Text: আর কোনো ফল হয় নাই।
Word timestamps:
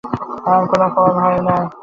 আর 0.45 0.61
কোনো 0.71 0.87
ফল 0.95 1.13
হয় 1.17 1.39
নাই। 1.47 1.63